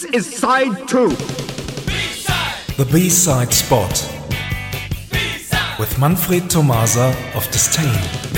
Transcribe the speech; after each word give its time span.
This 0.00 0.28
is 0.28 0.38
side 0.38 0.88
two. 0.88 1.10
B-side. 1.10 2.74
The 2.78 2.88
B-side 2.90 3.52
spot. 3.52 3.90
B-side. 5.12 5.78
With 5.78 5.98
Manfred 5.98 6.48
Tomasa 6.48 7.14
of 7.34 7.44
Disdain. 7.50 8.29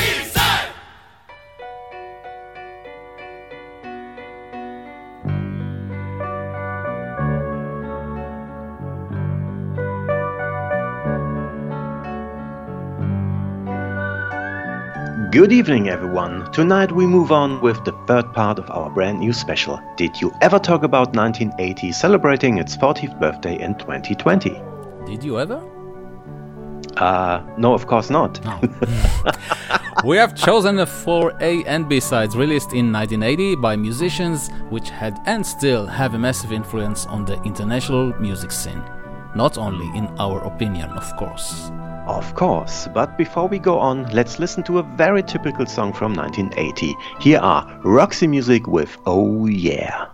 Good 15.33 15.51
evening, 15.51 15.89
everyone. 15.89 16.53
Tonight 16.53 16.93
we 16.93 17.07
move 17.07 17.33
on 17.33 17.63
with 17.63 17.83
the 17.87 17.93
third 18.07 18.35
part 18.35 18.59
of 18.59 18.71
our 18.71 18.91
brand 18.91 19.19
new 19.21 19.33
special. 19.33 19.81
Did 19.97 20.21
you 20.21 20.31
ever 20.43 20.59
talk 20.59 20.83
about 20.83 21.17
1980 21.17 21.91
celebrating 21.93 22.59
its 22.59 22.77
40th 22.77 23.19
birthday 23.19 23.59
in 23.59 23.75
2020? 23.77 24.61
Did 25.07 25.25
you 25.25 25.41
ever? 25.41 25.57
Uh, 26.99 27.43
no, 27.57 27.73
of 27.73 27.87
course 27.87 28.11
not. 28.11 28.45
No. 28.45 28.61
we 30.05 30.19
have 30.19 30.35
chosen 30.35 30.77
the 30.77 30.85
four 30.85 31.33
A 31.41 31.65
and 31.65 31.89
B 31.89 31.99
sides 31.99 32.37
released 32.37 32.75
in 32.75 32.93
1980 32.93 33.55
by 33.57 33.75
musicians 33.75 34.51
which 34.69 34.91
had 34.91 35.19
and 35.25 35.47
still 35.47 35.87
have 35.87 36.13
a 36.13 36.19
massive 36.19 36.53
influence 36.53 37.07
on 37.07 37.25
the 37.25 37.41
international 37.45 38.13
music 38.21 38.53
scene. 38.53 38.85
Not 39.35 39.57
only 39.57 39.87
in 39.97 40.09
our 40.19 40.45
opinion, 40.45 40.91
of 40.91 41.17
course. 41.17 41.71
Of 42.07 42.35
course, 42.35 42.89
but 42.93 43.17
before 43.17 43.47
we 43.47 43.61
go 43.61 43.79
on, 43.79 44.07
let's 44.13 44.41
listen 44.41 44.65
to 44.65 44.79
a 44.79 44.83
very 44.83 45.23
typical 45.23 45.67
song 45.67 45.93
from 45.93 46.15
1980. 46.15 46.97
Here 47.21 47.39
are 47.39 47.81
Roxy 47.85 48.27
Music 48.27 48.67
with 48.67 48.97
Oh 49.07 49.47
Yeah. 49.47 50.09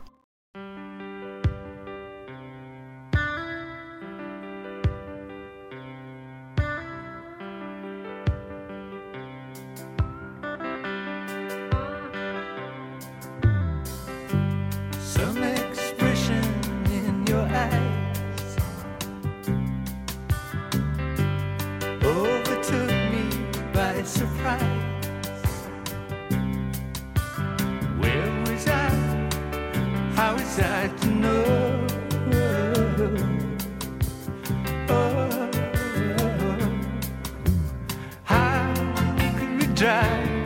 drive 39.78 40.44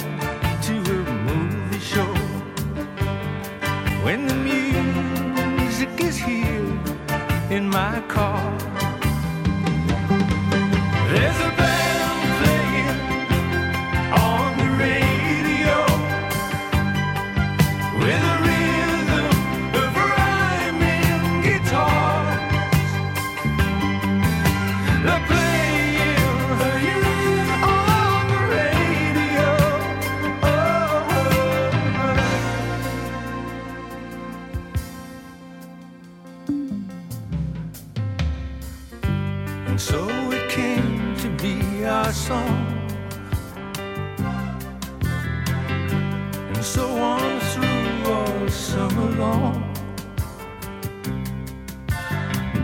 to 0.60 0.74
a 0.74 1.12
movie 1.24 1.78
show. 1.78 2.14
When 4.04 4.26
the 4.26 4.34
music 4.34 5.88
is 6.00 6.18
here 6.18 6.68
in 7.48 7.66
my 7.66 8.02
car. 8.08 8.71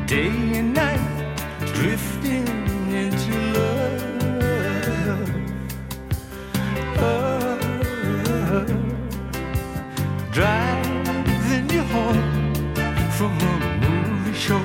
day 0.08 0.30
and 0.56 0.72
night, 0.72 1.36
drifting 1.74 2.48
into 2.90 3.34
love. 3.52 5.30
Oh, 6.98 7.58
driving 10.32 11.68
you 11.68 11.82
home 11.82 12.54
from 13.18 13.32
a 13.38 13.54
movie 13.82 14.32
show, 14.32 14.64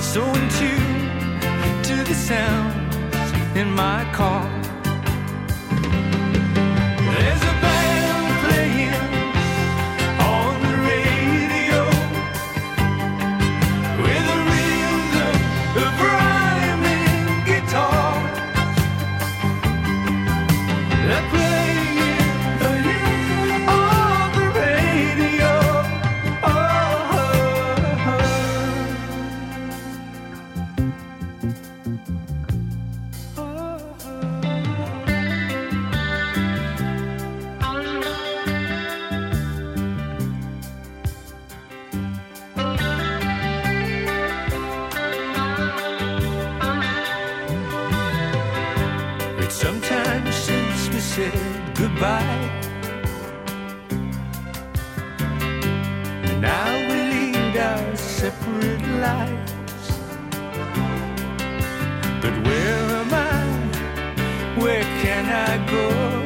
so 0.00 0.22
in 0.24 0.48
tune 0.58 1.40
to 1.82 2.02
the 2.08 2.14
sounds 2.14 3.32
in 3.54 3.70
my 3.74 4.10
car. 4.14 4.59
It's 49.52 49.62
some 49.62 49.80
since 50.30 50.88
we 50.90 51.00
said 51.00 51.74
goodbye. 51.74 52.48
And 56.28 56.40
now 56.40 56.78
we 56.88 56.94
lead 57.12 57.56
our 57.56 57.96
separate 57.96 58.86
lives. 59.00 59.86
But 62.22 62.34
where 62.46 62.84
am 63.02 63.12
I? 63.12 64.60
Where 64.60 64.84
can 65.02 65.24
I 65.26 65.66
go? 65.66 66.19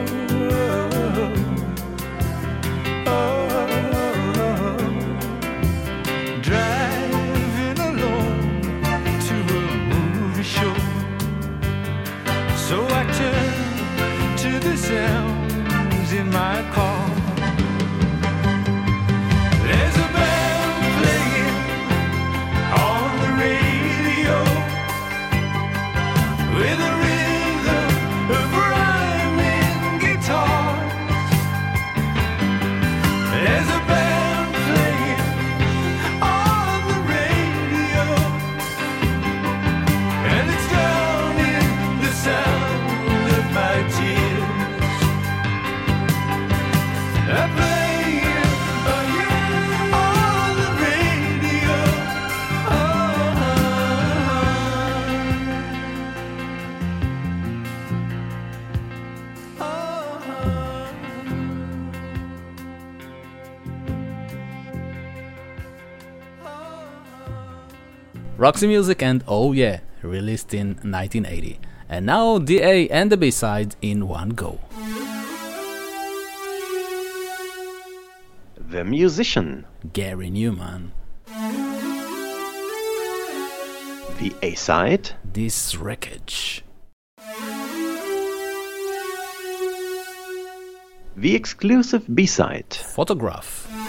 Roxy 68.36 68.66
Music 68.66 69.00
and 69.00 69.22
Oh 69.28 69.52
Yeah, 69.52 69.78
released 70.02 70.52
in 70.54 70.74
1980. 70.82 71.60
And 71.88 72.06
now 72.06 72.38
the 72.38 72.62
A 72.62 72.88
and 72.88 73.12
the 73.12 73.16
B 73.16 73.30
side 73.30 73.76
in 73.80 74.08
one 74.08 74.30
go. 74.30 74.58
The 78.58 78.84
musician. 78.84 79.66
Gary 79.92 80.30
Numan. 80.30 80.90
The 84.18 84.34
A 84.42 84.54
side. 84.56 85.10
This 85.24 85.76
wreckage. 85.76 86.64
The 91.16 91.36
exclusive 91.36 92.04
B 92.12 92.26
side. 92.26 92.74
Photograph. 92.74 93.83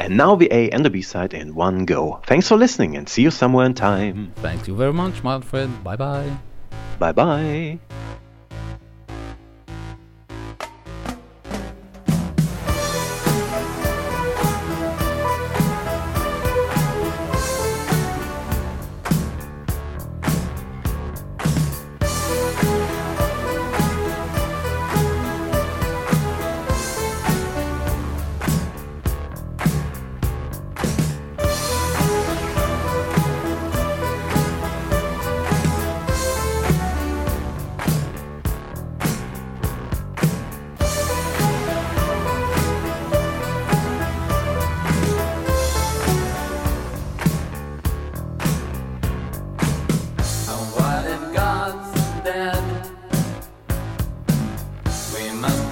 And 0.00 0.16
now 0.16 0.34
the 0.34 0.48
A 0.50 0.70
and 0.70 0.82
the 0.82 0.88
B 0.88 1.02
side 1.02 1.34
in 1.34 1.54
one 1.54 1.84
go. 1.84 2.22
Thanks 2.26 2.48
for 2.48 2.56
listening 2.56 2.96
and 2.96 3.06
see 3.06 3.20
you 3.20 3.30
somewhere 3.30 3.66
in 3.66 3.74
time. 3.74 4.32
Thank 4.36 4.66
you 4.66 4.74
very 4.74 4.94
much, 4.94 5.22
Manfred. 5.22 5.68
Bye 5.84 5.96
bye. 5.96 6.32
Bye 6.98 7.12
bye. 7.12 7.78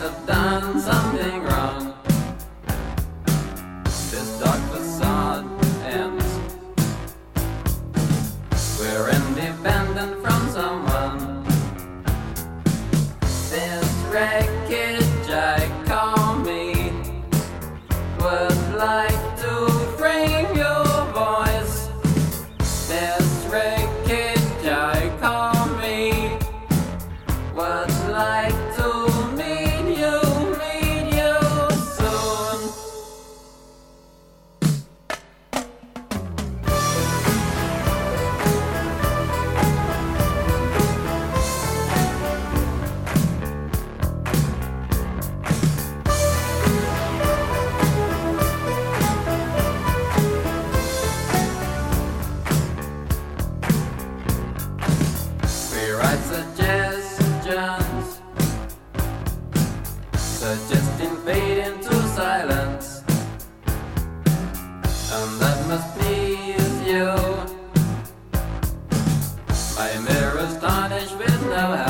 have 0.08 0.26
done 0.26 0.80
something 0.80 1.42
wrong. 1.42 1.57
astonished 70.48 71.18
with 71.18 71.46
love. 71.50 71.87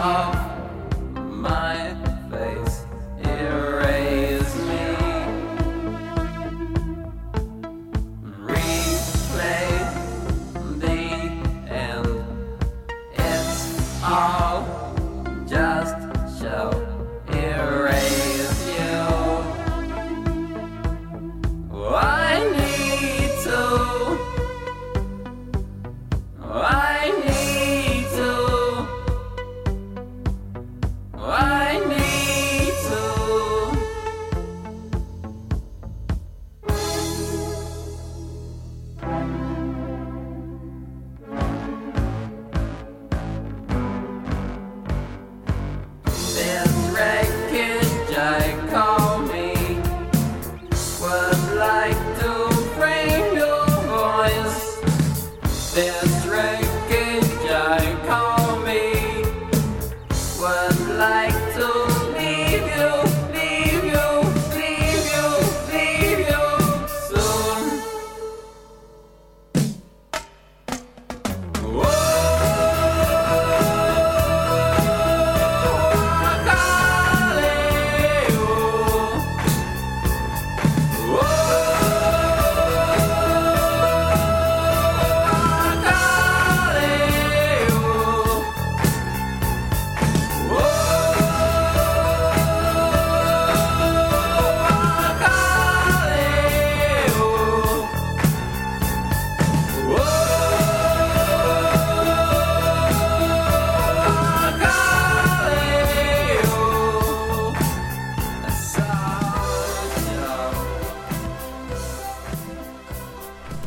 of 0.00 0.49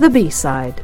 The 0.04 0.10
B-Side 0.10 0.84